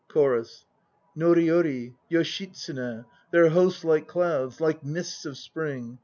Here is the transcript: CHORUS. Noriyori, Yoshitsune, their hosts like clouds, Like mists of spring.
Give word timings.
CHORUS. 0.07 0.65
Noriyori, 1.15 1.93
Yoshitsune, 2.09 3.05
their 3.29 3.49
hosts 3.49 3.83
like 3.83 4.07
clouds, 4.07 4.59
Like 4.59 4.83
mists 4.83 5.27
of 5.27 5.37
spring. 5.37 5.99